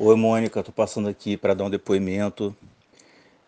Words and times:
Oi, 0.00 0.14
Mônica, 0.14 0.60
estou 0.60 0.72
passando 0.72 1.08
aqui 1.08 1.36
para 1.36 1.54
dar 1.54 1.64
um 1.64 1.70
depoimento 1.70 2.54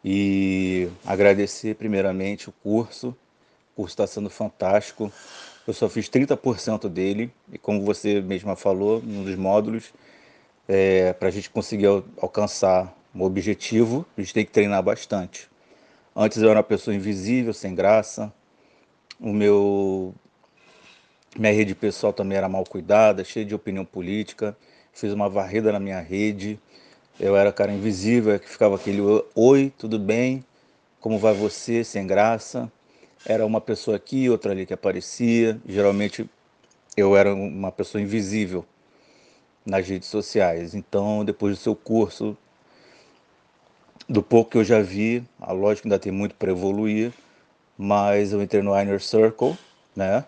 e 0.04 0.88
agradecer 1.06 1.76
primeiramente 1.76 2.48
o 2.48 2.52
curso. 2.52 3.10
O 3.72 3.76
curso 3.76 3.92
está 3.92 4.04
sendo 4.04 4.28
fantástico. 4.28 5.12
Eu 5.64 5.72
só 5.72 5.88
fiz 5.88 6.08
30% 6.08 6.88
dele 6.88 7.32
e, 7.52 7.56
como 7.56 7.84
você 7.84 8.20
mesma 8.20 8.56
falou, 8.56 9.00
num 9.00 9.22
dos 9.22 9.36
módulos, 9.36 9.92
é, 10.66 11.12
para 11.12 11.28
a 11.28 11.30
gente 11.30 11.48
conseguir 11.48 11.86
alcançar 12.20 12.98
um 13.14 13.22
objetivo, 13.22 14.04
a 14.18 14.20
gente 14.20 14.34
tem 14.34 14.44
que 14.44 14.50
treinar 14.50 14.82
bastante. 14.82 15.48
Antes 16.16 16.42
eu 16.42 16.50
era 16.50 16.58
uma 16.58 16.64
pessoa 16.64 16.92
invisível, 16.92 17.54
sem 17.54 17.76
graça. 17.76 18.32
O 19.20 19.32
meu 19.32 20.12
minha 21.38 21.52
rede 21.52 21.76
pessoal 21.76 22.12
também 22.12 22.36
era 22.36 22.48
mal 22.48 22.64
cuidada, 22.64 23.22
cheia 23.22 23.46
de 23.46 23.54
opinião 23.54 23.84
política 23.84 24.56
fiz 24.92 25.12
uma 25.12 25.28
varrida 25.28 25.72
na 25.72 25.80
minha 25.80 26.00
rede. 26.00 26.58
Eu 27.18 27.36
era 27.36 27.52
cara 27.52 27.72
invisível, 27.72 28.38
que 28.38 28.48
ficava 28.48 28.76
aquele 28.76 29.00
oi, 29.34 29.72
tudo 29.78 29.98
bem? 29.98 30.44
Como 31.00 31.18
vai 31.18 31.34
você? 31.34 31.84
Sem 31.84 32.06
graça. 32.06 32.70
Era 33.26 33.44
uma 33.44 33.60
pessoa 33.60 33.96
aqui, 33.96 34.28
outra 34.30 34.52
ali 34.52 34.64
que 34.64 34.72
aparecia. 34.72 35.60
Geralmente 35.66 36.28
eu 36.96 37.16
era 37.16 37.34
uma 37.34 37.70
pessoa 37.70 38.00
invisível 38.00 38.64
nas 39.64 39.86
redes 39.86 40.08
sociais. 40.08 40.74
Então, 40.74 41.24
depois 41.24 41.56
do 41.56 41.60
seu 41.60 41.76
curso, 41.76 42.36
do 44.08 44.22
pouco 44.22 44.50
que 44.50 44.58
eu 44.58 44.64
já 44.64 44.80
vi, 44.80 45.22
a 45.40 45.52
lógica 45.52 45.86
ainda 45.86 45.98
tem 45.98 46.10
muito 46.10 46.34
para 46.34 46.50
evoluir, 46.50 47.12
mas 47.76 48.32
eu 48.32 48.42
entrei 48.42 48.62
no 48.62 48.78
Inner 48.78 49.00
Circle, 49.00 49.56
né? 49.94 50.24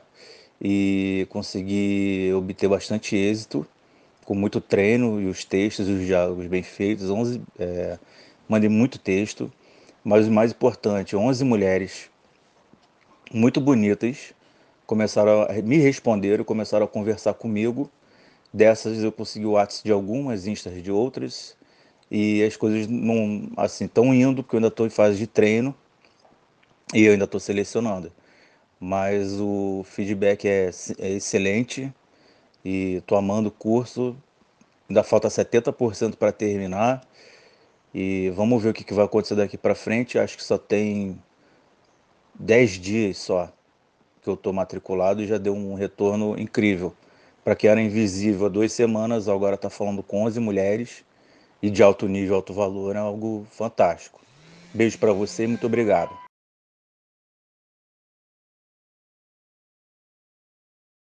E 0.60 1.26
consegui 1.30 2.32
obter 2.34 2.68
bastante 2.68 3.16
êxito 3.16 3.66
com 4.32 4.38
muito 4.38 4.62
treino 4.62 5.20
e 5.20 5.26
os 5.26 5.44
textos, 5.44 5.86
os 5.90 6.06
diálogos 6.06 6.46
bem 6.46 6.62
feitos. 6.62 7.10
11, 7.10 7.42
é, 7.58 7.98
mandei 8.48 8.66
muito 8.66 8.98
texto, 8.98 9.52
mas 10.02 10.26
o 10.26 10.30
mais 10.30 10.52
importante, 10.52 11.14
11 11.14 11.44
mulheres 11.44 12.10
muito 13.30 13.60
bonitas 13.60 14.32
começaram 14.86 15.42
a 15.42 15.52
me 15.62 15.76
responder, 15.76 16.42
começaram 16.46 16.86
a 16.86 16.88
conversar 16.88 17.34
comigo. 17.34 17.90
Dessas 18.50 19.02
eu 19.02 19.12
consegui 19.12 19.44
o 19.44 19.50
WhatsApp 19.50 19.84
de 19.84 19.92
algumas, 19.92 20.46
Instas 20.46 20.82
de 20.82 20.90
outras. 20.90 21.54
E 22.10 22.42
as 22.42 22.56
coisas 22.56 22.86
não 22.86 23.50
assim 23.54 23.84
estão 23.84 24.14
indo, 24.14 24.42
porque 24.42 24.56
eu 24.56 24.58
ainda 24.58 24.68
estou 24.68 24.86
em 24.86 24.90
fase 24.90 25.18
de 25.18 25.26
treino 25.26 25.74
e 26.94 27.02
eu 27.02 27.12
ainda 27.12 27.26
estou 27.26 27.38
selecionando. 27.38 28.10
Mas 28.80 29.38
o 29.38 29.84
feedback 29.84 30.48
é, 30.48 30.70
é 30.98 31.10
excelente 31.10 31.92
e 32.64 32.96
estou 32.96 33.16
amando 33.16 33.48
o 33.48 33.52
curso. 33.52 34.16
Ainda 34.88 35.02
falta 35.02 35.28
70% 35.28 36.16
para 36.16 36.32
terminar. 36.32 37.06
E 37.94 38.30
vamos 38.34 38.62
ver 38.62 38.70
o 38.70 38.72
que, 38.72 38.84
que 38.84 38.94
vai 38.94 39.04
acontecer 39.04 39.34
daqui 39.34 39.56
para 39.56 39.74
frente. 39.74 40.18
Acho 40.18 40.36
que 40.36 40.44
só 40.44 40.58
tem 40.58 41.20
10 42.34 42.70
dias 42.72 43.18
só 43.18 43.52
que 44.22 44.28
eu 44.28 44.34
estou 44.34 44.52
matriculado 44.52 45.20
e 45.20 45.26
já 45.26 45.36
deu 45.36 45.54
um 45.54 45.74
retorno 45.74 46.38
incrível. 46.38 46.94
Para 47.44 47.56
quem 47.56 47.68
era 47.68 47.82
invisível 47.82 48.46
há 48.46 48.48
duas 48.48 48.72
semanas, 48.72 49.28
agora 49.28 49.56
está 49.56 49.68
falando 49.68 50.02
com 50.02 50.22
11 50.24 50.38
mulheres 50.38 51.04
e 51.60 51.68
de 51.68 51.82
alto 51.82 52.06
nível, 52.06 52.36
alto 52.36 52.54
valor, 52.54 52.94
é 52.94 53.00
algo 53.00 53.44
fantástico. 53.50 54.20
Beijo 54.72 54.96
para 54.98 55.12
você 55.12 55.44
e 55.44 55.46
muito 55.48 55.66
obrigado. 55.66 56.21